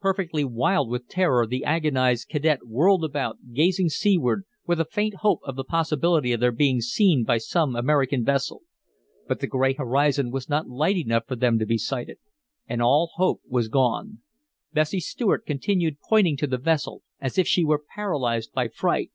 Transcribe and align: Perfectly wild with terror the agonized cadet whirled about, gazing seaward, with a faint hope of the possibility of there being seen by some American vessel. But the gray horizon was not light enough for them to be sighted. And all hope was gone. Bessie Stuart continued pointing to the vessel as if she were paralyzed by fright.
Perfectly 0.00 0.44
wild 0.44 0.88
with 0.88 1.08
terror 1.08 1.46
the 1.46 1.62
agonized 1.62 2.30
cadet 2.30 2.60
whirled 2.64 3.04
about, 3.04 3.36
gazing 3.52 3.90
seaward, 3.90 4.44
with 4.66 4.80
a 4.80 4.86
faint 4.86 5.16
hope 5.16 5.40
of 5.44 5.56
the 5.56 5.62
possibility 5.64 6.32
of 6.32 6.40
there 6.40 6.52
being 6.52 6.80
seen 6.80 7.22
by 7.22 7.36
some 7.36 7.76
American 7.76 8.24
vessel. 8.24 8.62
But 9.26 9.40
the 9.40 9.46
gray 9.46 9.74
horizon 9.74 10.30
was 10.30 10.48
not 10.48 10.70
light 10.70 10.96
enough 10.96 11.26
for 11.28 11.36
them 11.36 11.58
to 11.58 11.66
be 11.66 11.76
sighted. 11.76 12.16
And 12.66 12.80
all 12.80 13.10
hope 13.16 13.42
was 13.46 13.68
gone. 13.68 14.22
Bessie 14.72 15.00
Stuart 15.00 15.44
continued 15.44 15.98
pointing 16.00 16.38
to 16.38 16.46
the 16.46 16.56
vessel 16.56 17.02
as 17.20 17.36
if 17.36 17.46
she 17.46 17.62
were 17.62 17.82
paralyzed 17.94 18.54
by 18.54 18.68
fright. 18.68 19.10